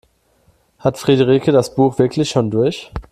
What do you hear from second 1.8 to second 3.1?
wirklich schon durch?